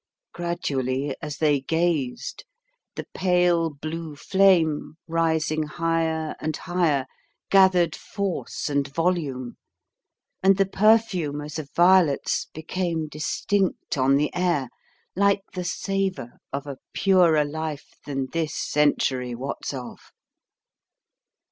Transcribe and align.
Gradually, 0.33 1.15
as 1.21 1.37
they 1.37 1.59
gazed, 1.61 2.43
the 2.95 3.05
pale 3.13 3.69
blue 3.69 4.15
flame, 4.15 4.95
rising 5.07 5.61
higher 5.61 6.35
and 6.41 6.57
higher, 6.57 7.05
gathered 7.51 7.95
force 7.95 8.67
and 8.67 8.87
volume, 8.87 9.57
and 10.41 10.57
the 10.57 10.65
perfume 10.65 11.39
as 11.39 11.59
of 11.59 11.69
violets 11.75 12.47
became 12.51 13.09
distinct 13.09 13.95
on 13.95 14.15
the 14.15 14.33
air, 14.33 14.69
like 15.15 15.43
the 15.53 15.63
savour 15.63 16.39
of 16.51 16.65
a 16.65 16.79
purer 16.95 17.45
life 17.45 17.93
than 18.03 18.25
this 18.33 18.55
century 18.55 19.35
wots 19.35 19.71
of. 19.71 19.99